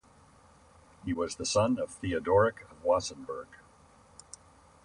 [1.05, 3.45] He was the son of Theodoric of Wassenberg.